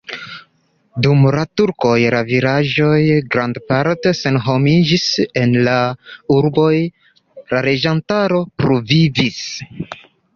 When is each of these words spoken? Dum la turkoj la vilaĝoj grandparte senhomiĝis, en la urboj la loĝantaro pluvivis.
Dum 1.05 1.19
la 1.33 1.41
turkoj 1.59 1.97
la 2.13 2.21
vilaĝoj 2.29 3.01
grandparte 3.35 4.13
senhomiĝis, 4.19 5.03
en 5.41 5.53
la 5.67 5.75
urboj 6.37 6.71
la 7.53 7.61
loĝantaro 7.69 8.41
pluvivis. 8.63 9.39